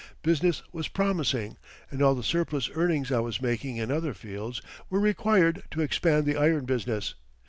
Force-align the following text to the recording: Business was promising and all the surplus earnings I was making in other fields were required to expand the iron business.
Business 0.23 0.63
was 0.73 0.87
promising 0.87 1.57
and 1.91 2.01
all 2.01 2.15
the 2.15 2.23
surplus 2.23 2.71
earnings 2.73 3.11
I 3.11 3.19
was 3.19 3.39
making 3.39 3.77
in 3.77 3.91
other 3.91 4.15
fields 4.15 4.59
were 4.89 4.99
required 4.99 5.61
to 5.69 5.81
expand 5.81 6.25
the 6.25 6.37
iron 6.37 6.65
business. 6.65 7.13